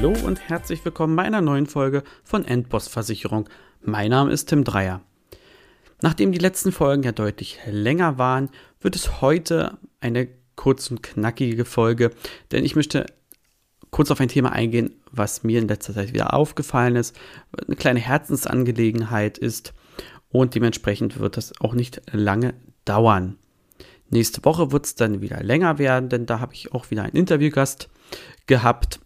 Hallo 0.00 0.14
und 0.24 0.48
herzlich 0.48 0.84
willkommen 0.84 1.16
bei 1.16 1.24
einer 1.24 1.40
neuen 1.40 1.66
Folge 1.66 2.04
von 2.22 2.44
Endboss 2.44 2.86
Versicherung. 2.86 3.48
Mein 3.82 4.10
Name 4.10 4.30
ist 4.30 4.46
Tim 4.46 4.62
Dreier. 4.62 5.00
Nachdem 6.02 6.30
die 6.30 6.38
letzten 6.38 6.70
Folgen 6.70 7.02
ja 7.02 7.10
deutlich 7.10 7.58
länger 7.66 8.16
waren, 8.16 8.48
wird 8.80 8.94
es 8.94 9.20
heute 9.20 9.76
eine 9.98 10.28
kurz 10.54 10.88
und 10.92 11.02
knackige 11.02 11.64
Folge, 11.64 12.12
denn 12.52 12.64
ich 12.64 12.76
möchte 12.76 13.06
kurz 13.90 14.12
auf 14.12 14.20
ein 14.20 14.28
Thema 14.28 14.52
eingehen, 14.52 14.94
was 15.10 15.42
mir 15.42 15.58
in 15.58 15.66
letzter 15.66 15.94
Zeit 15.94 16.12
wieder 16.12 16.32
aufgefallen 16.32 16.94
ist, 16.94 17.16
eine 17.66 17.74
kleine 17.74 17.98
Herzensangelegenheit 17.98 19.36
ist 19.36 19.74
und 20.28 20.54
dementsprechend 20.54 21.18
wird 21.18 21.36
das 21.36 21.60
auch 21.60 21.74
nicht 21.74 22.02
lange 22.12 22.54
dauern. 22.84 23.36
Nächste 24.10 24.44
Woche 24.44 24.70
wird 24.70 24.86
es 24.86 24.94
dann 24.94 25.22
wieder 25.22 25.42
länger 25.42 25.80
werden, 25.80 26.08
denn 26.08 26.24
da 26.24 26.38
habe 26.38 26.54
ich 26.54 26.72
auch 26.72 26.88
wieder 26.92 27.02
einen 27.02 27.16
Interviewgast 27.16 27.90
gehabt, 28.46 29.00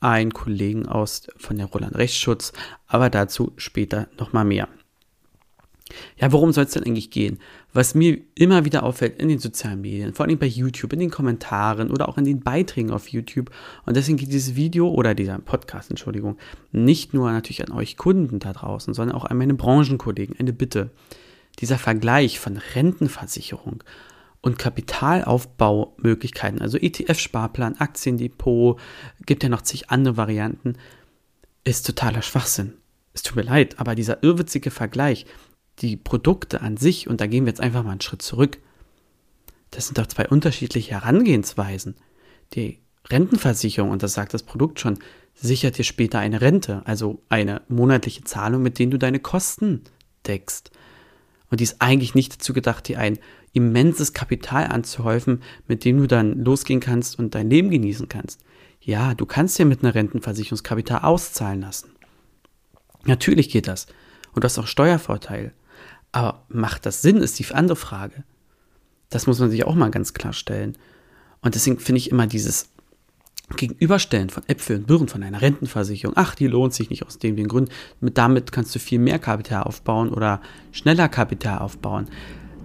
einen 0.00 0.32
Kollegen 0.32 0.86
aus 0.86 1.26
von 1.36 1.56
der 1.56 1.66
Roland 1.66 1.96
Rechtsschutz, 1.96 2.52
aber 2.86 3.10
dazu 3.10 3.52
später 3.56 4.08
nochmal 4.18 4.44
mehr. 4.44 4.68
Ja, 6.18 6.32
worum 6.32 6.52
soll 6.52 6.64
es 6.64 6.72
denn 6.72 6.82
eigentlich 6.82 7.10
gehen? 7.10 7.38
Was 7.72 7.94
mir 7.94 8.18
immer 8.34 8.64
wieder 8.64 8.82
auffällt 8.82 9.20
in 9.20 9.28
den 9.28 9.38
sozialen 9.38 9.80
Medien, 9.80 10.14
vor 10.14 10.26
allem 10.26 10.38
bei 10.38 10.46
YouTube, 10.46 10.92
in 10.92 10.98
den 10.98 11.10
Kommentaren 11.10 11.90
oder 11.90 12.08
auch 12.08 12.18
in 12.18 12.24
den 12.24 12.40
Beiträgen 12.40 12.90
auf 12.90 13.08
YouTube. 13.08 13.50
Und 13.84 13.96
deswegen 13.96 14.16
geht 14.16 14.32
dieses 14.32 14.56
Video 14.56 14.88
oder 14.88 15.14
dieser 15.14 15.38
Podcast, 15.38 15.90
Entschuldigung, 15.90 16.38
nicht 16.72 17.14
nur 17.14 17.30
natürlich 17.30 17.64
an 17.64 17.72
euch 17.72 17.96
Kunden 17.96 18.40
da 18.40 18.52
draußen, 18.52 18.94
sondern 18.94 19.16
auch 19.16 19.24
an 19.24 19.38
meine 19.38 19.54
Branchenkollegen. 19.54 20.36
Eine 20.38 20.52
Bitte. 20.52 20.90
Dieser 21.60 21.78
Vergleich 21.78 22.40
von 22.40 22.60
Rentenversicherung 22.74 23.82
und 24.40 24.58
Kapitalaufbaumöglichkeiten, 24.58 26.60
also 26.60 26.78
ETF-Sparplan, 26.78 27.76
Aktiendepot, 27.78 28.78
gibt 29.24 29.42
ja 29.42 29.48
noch 29.48 29.62
zig 29.62 29.90
andere 29.90 30.16
Varianten, 30.16 30.76
ist 31.64 31.86
totaler 31.86 32.22
Schwachsinn. 32.22 32.74
Es 33.12 33.22
tut 33.22 33.36
mir 33.36 33.42
leid, 33.42 33.78
aber 33.78 33.94
dieser 33.94 34.22
irrwitzige 34.22 34.70
Vergleich, 34.70 35.26
die 35.80 35.96
Produkte 35.96 36.60
an 36.60 36.76
sich, 36.76 37.08
und 37.08 37.20
da 37.20 37.26
gehen 37.26 37.44
wir 37.44 37.50
jetzt 37.50 37.60
einfach 37.60 37.82
mal 37.82 37.92
einen 37.92 38.00
Schritt 38.00 38.22
zurück, 38.22 38.58
das 39.70 39.86
sind 39.86 39.98
doch 39.98 40.06
zwei 40.06 40.28
unterschiedliche 40.28 40.92
Herangehensweisen. 40.92 41.96
Die 42.54 42.78
Rentenversicherung, 43.10 43.90
und 43.90 44.02
das 44.02 44.14
sagt 44.14 44.34
das 44.34 44.42
Produkt 44.42 44.80
schon, 44.80 44.98
sichert 45.34 45.78
dir 45.78 45.84
später 45.84 46.18
eine 46.18 46.40
Rente, 46.40 46.82
also 46.86 47.20
eine 47.28 47.62
monatliche 47.68 48.24
Zahlung, 48.24 48.62
mit 48.62 48.78
denen 48.78 48.90
du 48.90 48.98
deine 48.98 49.20
Kosten 49.20 49.82
deckst. 50.26 50.70
Und 51.50 51.60
die 51.60 51.64
ist 51.64 51.80
eigentlich 51.80 52.14
nicht 52.14 52.34
dazu 52.34 52.52
gedacht, 52.52 52.88
dir 52.88 52.98
ein 52.98 53.18
immenses 53.56 54.12
Kapital 54.12 54.66
anzuhäufen, 54.66 55.42
mit 55.66 55.84
dem 55.84 55.98
du 55.98 56.06
dann 56.06 56.44
losgehen 56.44 56.80
kannst 56.80 57.18
und 57.18 57.34
dein 57.34 57.48
Leben 57.48 57.70
genießen 57.70 58.08
kannst. 58.08 58.44
Ja, 58.80 59.14
du 59.14 59.24
kannst 59.26 59.58
dir 59.58 59.64
mit 59.64 59.82
einer 59.82 59.94
Rentenversicherungskapital 59.94 61.00
auszahlen 61.00 61.62
lassen. 61.62 61.90
Natürlich 63.04 63.48
geht 63.48 63.66
das. 63.66 63.86
Und 64.34 64.44
du 64.44 64.46
hast 64.46 64.58
auch 64.58 64.66
Steuervorteil. 64.66 65.52
Aber 66.12 66.44
macht 66.48 66.86
das 66.86 67.02
Sinn, 67.02 67.16
ist 67.16 67.38
die 67.38 67.46
andere 67.52 67.76
Frage. 67.76 68.24
Das 69.08 69.26
muss 69.26 69.38
man 69.38 69.50
sich 69.50 69.64
auch 69.64 69.74
mal 69.74 69.90
ganz 69.90 70.12
klar 70.12 70.32
stellen. 70.32 70.76
Und 71.40 71.54
deswegen 71.54 71.78
finde 71.78 71.98
ich 71.98 72.10
immer 72.10 72.26
dieses 72.26 72.70
Gegenüberstellen 73.56 74.28
von 74.28 74.42
Äpfeln 74.48 74.80
und 74.80 74.86
Birnen 74.86 75.08
von 75.08 75.22
einer 75.22 75.40
Rentenversicherung, 75.40 76.16
ach, 76.16 76.34
die 76.34 76.48
lohnt 76.48 76.74
sich 76.74 76.90
nicht 76.90 77.06
aus 77.06 77.18
dem 77.18 77.36
den 77.36 77.46
Grund, 77.46 77.70
mit, 78.00 78.18
damit 78.18 78.50
kannst 78.50 78.74
du 78.74 78.80
viel 78.80 78.98
mehr 78.98 79.20
Kapital 79.20 79.62
aufbauen 79.62 80.10
oder 80.10 80.40
schneller 80.72 81.08
Kapital 81.08 81.58
aufbauen. 81.58 82.08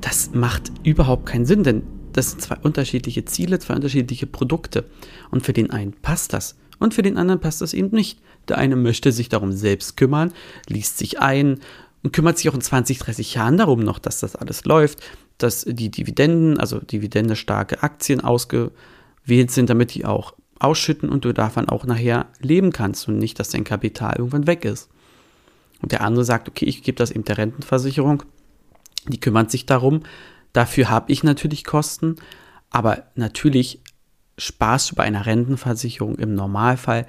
Das 0.01 0.31
macht 0.33 0.71
überhaupt 0.83 1.27
keinen 1.27 1.45
Sinn, 1.45 1.63
denn 1.63 1.83
das 2.13 2.31
sind 2.31 2.41
zwei 2.41 2.57
unterschiedliche 2.57 3.25
Ziele, 3.25 3.59
zwei 3.59 3.75
unterschiedliche 3.75 4.27
Produkte. 4.27 4.85
Und 5.29 5.45
für 5.45 5.53
den 5.53 5.71
einen 5.71 5.93
passt 5.93 6.33
das 6.33 6.57
und 6.79 6.93
für 6.93 7.03
den 7.03 7.17
anderen 7.17 7.39
passt 7.39 7.61
das 7.61 7.73
eben 7.73 7.91
nicht. 7.91 8.19
Der 8.47 8.57
eine 8.57 8.75
möchte 8.75 9.11
sich 9.11 9.29
darum 9.29 9.51
selbst 9.51 9.97
kümmern, 9.97 10.33
liest 10.67 10.97
sich 10.97 11.19
ein 11.19 11.59
und 12.03 12.11
kümmert 12.11 12.37
sich 12.37 12.49
auch 12.49 12.55
in 12.55 12.61
20, 12.61 12.99
30 12.99 13.35
Jahren 13.35 13.57
darum 13.57 13.79
noch, 13.81 13.99
dass 13.99 14.19
das 14.19 14.35
alles 14.35 14.65
läuft, 14.65 14.99
dass 15.37 15.63
die 15.63 15.89
Dividenden, 15.89 16.59
also 16.59 16.79
dividendestarke 16.79 17.83
Aktien 17.83 18.21
ausgewählt 18.21 19.51
sind, 19.51 19.69
damit 19.69 19.93
die 19.93 20.05
auch 20.05 20.33
ausschütten 20.59 21.09
und 21.09 21.25
du 21.25 21.33
davon 21.33 21.69
auch 21.69 21.85
nachher 21.85 22.27
leben 22.39 22.71
kannst 22.71 23.07
und 23.07 23.17
nicht, 23.17 23.39
dass 23.39 23.49
dein 23.49 23.63
Kapital 23.63 24.15
irgendwann 24.17 24.47
weg 24.47 24.65
ist. 24.65 24.89
Und 25.81 25.91
der 25.91 26.01
andere 26.01 26.25
sagt, 26.25 26.47
okay, 26.47 26.65
ich 26.65 26.83
gebe 26.83 26.97
das 26.97 27.11
eben 27.11 27.25
der 27.25 27.37
Rentenversicherung, 27.37 28.23
die 29.07 29.19
kümmert 29.19 29.51
sich 29.51 29.65
darum, 29.65 30.01
dafür 30.53 30.89
habe 30.89 31.11
ich 31.11 31.23
natürlich 31.23 31.63
Kosten, 31.63 32.17
aber 32.69 33.03
natürlich 33.15 33.81
sparst 34.37 34.91
du 34.91 34.95
bei 34.95 35.03
einer 35.03 35.25
Rentenversicherung 35.25 36.15
im 36.15 36.33
Normalfall 36.33 37.07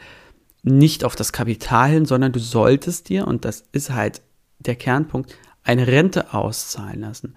nicht 0.62 1.04
auf 1.04 1.16
das 1.16 1.32
Kapital 1.32 1.90
hin, 1.90 2.06
sondern 2.06 2.32
du 2.32 2.38
solltest 2.38 3.08
dir, 3.08 3.26
und 3.26 3.44
das 3.44 3.64
ist 3.72 3.90
halt 3.90 4.22
der 4.58 4.76
Kernpunkt, 4.76 5.34
eine 5.64 5.86
Rente 5.86 6.34
auszahlen 6.34 7.00
lassen. 7.00 7.34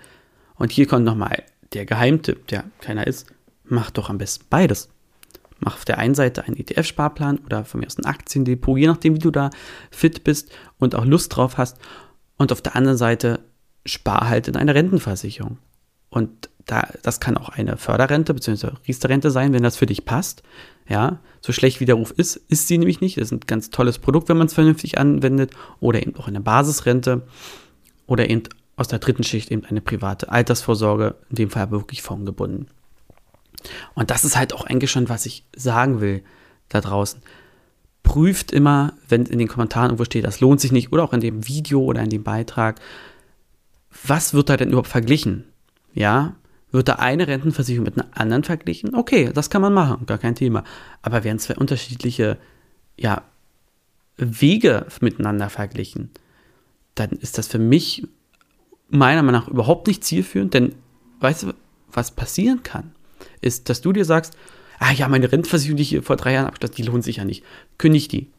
Und 0.56 0.72
hier 0.72 0.88
kommt 0.88 1.06
nochmal 1.06 1.44
der 1.74 1.86
Geheimtipp, 1.86 2.48
der 2.48 2.66
keiner 2.82 3.08
ist, 3.08 3.28
mach 3.64 3.92
doch 3.92 4.10
am 4.10 4.18
besten 4.18 4.46
beides. 4.50 4.90
Mach 5.60 5.76
auf 5.76 5.86
der 5.86 5.98
einen 5.98 6.16
Seite 6.16 6.44
einen 6.44 6.58
ETF-Sparplan 6.58 7.40
oder 7.40 7.66
von 7.66 7.80
mir 7.80 7.88
aus 7.88 7.98
ein 7.98 8.06
Aktiendepot, 8.06 8.78
je 8.78 8.88
nachdem, 8.88 9.16
wie 9.16 9.20
du 9.20 9.32
da 9.32 9.50
fit 9.90 10.24
bist 10.24 10.52
und 10.78 10.96
auch 10.96 11.06
Lust 11.06 11.36
drauf 11.36 11.58
hast. 11.58 11.78
Und 12.38 12.52
auf 12.52 12.62
der 12.62 12.76
anderen 12.76 12.98
Seite 12.98 13.40
spar 13.86 14.28
halt 14.28 14.48
in 14.48 14.56
eine 14.56 14.76
Rentenversicherung. 14.76 15.58
Und 16.10 16.50
da, 16.66 16.88
das 17.04 17.20
kann 17.20 17.38
auch 17.38 17.50
eine 17.50 17.78
Förderrente 17.78 18.34
bzw. 18.34 18.72
Riester-Rente 18.88 19.32
sein, 19.32 19.54
wenn 19.54 19.64
das 19.64 19.78
für 19.78 19.86
dich 19.86 20.06
passt. 20.06 20.44
Ja, 20.88 21.20
so 21.42 21.52
schlecht 21.52 21.80
wie 21.80 21.86
der 21.86 21.96
Ruf 21.96 22.12
ist, 22.12 22.36
ist 22.36 22.68
sie 22.68 22.78
nämlich 22.78 23.02
nicht. 23.02 23.18
Das 23.18 23.26
ist 23.26 23.32
ein 23.32 23.40
ganz 23.42 23.70
tolles 23.70 24.00
Produkt, 24.00 24.30
wenn 24.30 24.38
man 24.38 24.48
es 24.48 24.54
vernünftig 24.54 24.98
anwendet. 24.98 25.52
Oder 25.80 26.02
eben 26.02 26.16
auch 26.16 26.28
eine 26.28 26.42
Basisrente. 26.42 27.24
Oder 28.08 28.30
eben 28.30 28.44
aus 28.76 28.88
der 28.88 29.00
dritten 29.00 29.24
Schicht 29.24 29.52
eben 29.52 29.66
eine 29.66 29.82
private 29.82 30.30
Altersvorsorge, 30.30 31.16
in 31.30 31.36
dem 31.36 31.50
Fall 31.50 31.72
wirklich 31.72 32.02
formgebunden. 32.02 32.68
Und 33.94 34.12
das 34.12 34.26
ist 34.26 34.38
halt 34.38 34.54
auch 34.54 34.66
eigentlich 34.66 34.92
schon, 34.92 35.10
was 35.10 35.26
ich 35.26 35.46
sagen 35.56 36.02
will 36.02 36.24
da 36.70 36.82
draußen. 36.82 37.22
Prüft 38.04 38.52
immer, 38.52 38.94
wenn 39.08 39.26
in 39.26 39.40
den 39.40 39.48
Kommentaren 39.48 39.90
irgendwo 39.90 40.06
steht, 40.06 40.26
das 40.26 40.40
lohnt 40.40 40.62
sich 40.62 40.72
nicht, 40.72 40.92
oder 40.92 41.04
auch 41.04 41.14
in 41.14 41.22
dem 41.22 41.48
Video 41.48 41.82
oder 41.82 42.02
in 42.02 42.10
dem 42.10 42.24
Beitrag, 42.24 42.80
was 44.04 44.34
wird 44.34 44.50
da 44.50 44.58
denn 44.58 44.70
überhaupt 44.70 44.88
verglichen? 44.88 45.46
Ja, 45.94 46.36
wird 46.72 46.90
da 46.90 46.96
eine 46.96 47.28
Rentenversicherung 47.28 47.86
mit 47.86 47.98
einer 47.98 48.10
anderen 48.18 48.44
verglichen? 48.44 48.96
Okay, 48.96 49.32
das 49.34 49.50
kann 49.50 49.62
man 49.62 49.74
machen, 49.74 50.06
gar 50.06 50.18
kein 50.18 50.36
Thema. 50.36 50.64
Aber 51.02 51.24
werden 51.24 51.40
zwei 51.40 51.56
unterschiedliche 51.56 52.38
ja, 52.98 53.24
Wege 54.18 54.86
miteinander 55.02 55.50
verglichen, 55.50 56.12
dann 56.96 57.12
ist 57.12 57.38
das 57.38 57.48
für 57.48 57.60
mich 57.60 58.08
meiner 58.90 59.24
Meinung 59.24 59.42
nach 59.42 59.48
überhaupt 59.48 59.88
nicht 59.88 60.04
zielführend, 60.04 60.54
denn 60.54 60.76
weißt 61.20 61.44
du, 61.44 61.54
was 61.92 62.12
passieren 62.12 62.64
kann, 62.64 62.92
ist, 63.42 63.70
dass 63.70 63.82
du 63.82 63.94
dir 63.94 64.06
sagst, 64.06 64.38
ah 64.80 64.92
ja, 64.92 65.08
meine 65.08 65.32
Rentenversicherung, 65.32 65.78
die 65.78 65.98
ich 65.98 66.06
vor 66.06 66.16
drei 66.16 66.34
Jahren 66.34 66.48
abgeschlossen, 66.48 66.76
die 66.76 66.84
lohnt 66.84 67.04
sich 67.04 67.18
ja 67.18 67.26
nicht. 67.26 67.44
Kündig 67.78 68.08
die. 68.08 68.30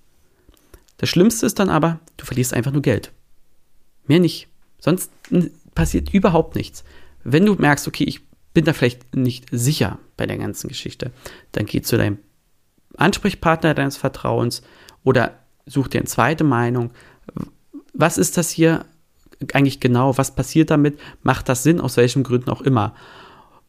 Das 0.98 1.08
Schlimmste 1.08 1.46
ist 1.46 1.58
dann 1.58 1.68
aber, 1.68 2.00
du 2.16 2.24
verlierst 2.24 2.54
einfach 2.54 2.72
nur 2.72 2.82
Geld. 2.82 3.12
Mehr 4.06 4.20
nicht. 4.20 4.48
Sonst 4.78 5.10
passiert 5.75 6.12
überhaupt 6.12 6.56
nichts. 6.56 6.84
Wenn 7.25 7.47
du 7.47 7.54
merkst, 7.54 7.88
okay, 7.88 8.04
ich 8.04 8.20
bin 8.54 8.64
da 8.64 8.72
vielleicht 8.72 9.14
nicht 9.16 9.47
sicher 9.50 9.98
bei 10.16 10.26
der 10.26 10.38
ganzen 10.38 10.69
Geschichte, 10.69 11.10
dann 11.53 11.66
geh 11.66 11.82
zu 11.82 11.97
deinem 11.97 12.19
Ansprechpartner 12.97 13.75
deines 13.75 13.97
Vertrauens 13.97 14.62
oder 15.04 15.38
such 15.66 15.88
dir 15.88 15.98
eine 15.98 16.06
zweite 16.06 16.44
Meinung. 16.44 16.91
Was 17.92 18.19
ist 18.19 18.36
das 18.36 18.50
hier 18.50 18.84
eigentlich 19.53 19.81
genau? 19.81 20.16
Was 20.16 20.34
passiert 20.34 20.71
damit? 20.71 20.98
Macht 21.22 21.48
das 21.48 21.62
Sinn? 21.62 21.80
Aus 21.80 21.97
welchen 21.97 22.22
Gründen 22.22 22.50
auch 22.50 22.62
immer? 22.62 22.95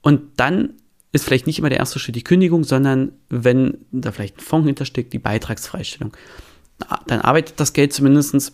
Und 0.02 0.22
dann 0.38 0.76
ist 1.12 1.26
vielleicht 1.26 1.48
nicht 1.48 1.60
immer 1.60 1.70
der 1.70 1.80
erste 1.80 2.00
Schritt 2.00 2.16
die 2.16 2.24
Kündigung, 2.24 2.64
sondern 2.64 3.12
wenn 3.30 3.80
da 3.92 4.12
vielleicht 4.12 4.38
ein 4.38 4.42
Fonds 4.42 4.68
hintersteckt, 4.68 5.12
die 5.12 5.20
Beitragsfreistellung. 5.20 6.16
Dann 7.08 7.22
arbeitet 7.22 7.60
das 7.60 7.74
Geld 7.74 7.92
zumindest 7.92 8.54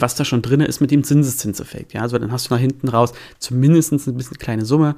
was 0.00 0.14
da 0.14 0.24
schon 0.24 0.42
drin 0.42 0.60
ist 0.60 0.80
mit 0.80 0.90
dem 0.90 1.04
Zinseszinseffekt. 1.04 1.92
Ja, 1.92 2.02
also 2.02 2.18
dann 2.18 2.32
hast 2.32 2.50
du 2.50 2.54
nach 2.54 2.60
hinten 2.60 2.88
raus 2.88 3.12
zumindest 3.38 3.92
ein 3.92 4.16
bisschen 4.16 4.38
kleine 4.38 4.64
Summe 4.64 4.96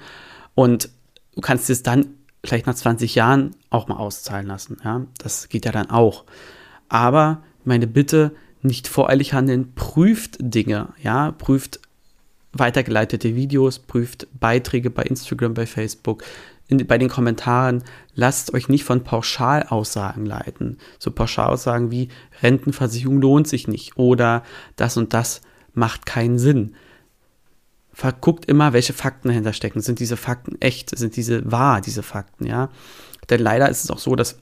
und 0.55 0.89
du 1.35 1.41
kannst 1.41 1.69
es 1.71 1.83
dann 1.83 2.07
vielleicht 2.45 2.67
nach 2.67 2.75
20 2.75 3.15
Jahren 3.15 3.57
auch 3.71 3.89
mal 3.89 3.97
auszahlen 3.97 4.47
lassen. 4.47 4.77
Ja, 4.85 5.07
das 5.19 5.49
geht 5.49 5.65
ja 5.65 5.73
dann 5.73 5.91
auch. 5.91 6.25
Aber 6.89 7.43
meine 7.65 7.87
Bitte, 7.87 8.33
nicht 8.63 8.89
voreilig 8.89 9.33
handeln, 9.33 9.75
prüft 9.75 10.37
Dinge, 10.39 10.89
ja, 11.03 11.33
prüft 11.33 11.81
weitergeleitete 12.53 13.35
Videos, 13.35 13.79
prüft 13.79 14.29
Beiträge 14.39 14.91
bei 14.91 15.03
Instagram, 15.03 15.55
bei 15.55 15.67
Facebook, 15.67 16.23
in, 16.69 16.87
bei 16.87 16.99
den 16.99 17.09
Kommentaren, 17.09 17.83
lasst 18.15 18.55
euch 18.55 18.69
nicht 18.69 18.85
von 18.85 19.05
Pauschalaussagen 19.05 20.25
leiten. 20.25 20.79
So 20.99 21.11
Pauschalaussagen 21.11 21.91
wie 21.91 22.09
Rentenversicherung 22.43 23.21
lohnt 23.21 23.49
sich 23.49 23.69
nicht 23.69 23.97
oder 23.97 24.43
das 24.77 24.97
und 24.97 25.13
das 25.15 25.43
macht 25.75 26.07
keinen 26.07 26.39
Sinn. 26.39 26.75
Verguckt 27.93 28.47
immer, 28.47 28.73
welche 28.73 28.93
Fakten 28.93 29.29
dahinter 29.29 29.53
stecken. 29.53 29.81
Sind 29.81 30.01
diese 30.01 30.17
Fakten 30.17 30.61
echt? 30.61 30.97
Sind 30.97 31.17
diese 31.17 31.51
wahr, 31.51 31.81
diese 31.81 32.03
Fakten, 32.03 32.47
ja? 32.47 32.71
Denn 33.31 33.41
leider 33.41 33.69
ist 33.69 33.85
es 33.85 33.91
auch 33.91 33.99
so, 33.99 34.17
dass 34.17 34.41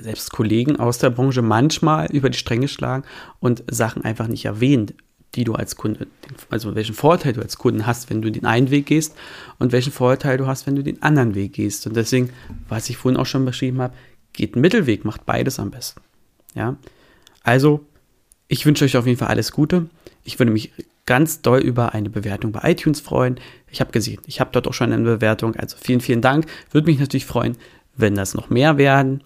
selbst 0.00 0.32
Kollegen 0.32 0.76
aus 0.76 0.98
der 0.98 1.10
Branche 1.10 1.42
manchmal 1.42 2.10
über 2.10 2.30
die 2.30 2.38
Stränge 2.38 2.68
schlagen 2.68 3.04
und 3.40 3.62
Sachen 3.70 4.04
einfach 4.04 4.26
nicht 4.26 4.46
erwähnen, 4.46 4.92
die 5.34 5.44
du 5.44 5.54
als 5.54 5.76
Kunde, 5.76 6.06
also 6.50 6.74
welchen 6.74 6.94
Vorteil 6.94 7.32
du 7.32 7.40
als 7.40 7.56
Kunden 7.56 7.86
hast, 7.86 8.10
wenn 8.10 8.20
du 8.20 8.30
den 8.30 8.44
einen 8.44 8.70
Weg 8.70 8.86
gehst 8.86 9.14
und 9.58 9.72
welchen 9.72 9.92
Vorteil 9.92 10.36
du 10.36 10.46
hast, 10.46 10.66
wenn 10.66 10.76
du 10.76 10.82
den 10.82 11.02
anderen 11.02 11.34
Weg 11.34 11.54
gehst. 11.54 11.86
Und 11.86 11.96
deswegen, 11.96 12.30
was 12.68 12.90
ich 12.90 12.96
vorhin 12.96 13.18
auch 13.18 13.26
schon 13.26 13.44
beschrieben 13.44 13.80
habe, 13.80 13.94
geht 14.32 14.54
einen 14.54 14.62
Mittelweg, 14.62 15.04
macht 15.04 15.24
beides 15.24 15.58
am 15.58 15.70
besten. 15.70 16.00
Ja, 16.54 16.76
also 17.42 17.84
ich 18.48 18.66
wünsche 18.66 18.84
euch 18.84 18.96
auf 18.96 19.06
jeden 19.06 19.18
Fall 19.18 19.28
alles 19.28 19.52
Gute. 19.52 19.88
Ich 20.24 20.38
würde 20.38 20.52
mich 20.52 20.72
ganz 21.06 21.40
doll 21.42 21.60
über 21.60 21.94
eine 21.94 22.10
Bewertung 22.10 22.52
bei 22.52 22.70
iTunes 22.70 23.00
freuen. 23.00 23.40
Ich 23.70 23.80
habe 23.80 23.92
gesehen, 23.92 24.20
ich 24.26 24.40
habe 24.40 24.50
dort 24.52 24.68
auch 24.68 24.74
schon 24.74 24.92
eine 24.92 25.02
Bewertung. 25.02 25.56
Also 25.56 25.76
vielen, 25.80 26.00
vielen 26.00 26.20
Dank. 26.20 26.46
Würde 26.70 26.86
mich 26.86 27.00
natürlich 27.00 27.26
freuen, 27.26 27.56
wenn 27.96 28.14
das 28.14 28.34
noch 28.34 28.50
mehr 28.50 28.78
werden. 28.78 29.24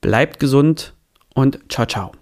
Bleibt 0.00 0.38
gesund 0.38 0.94
und 1.34 1.58
ciao, 1.68 1.86
ciao. 1.86 2.19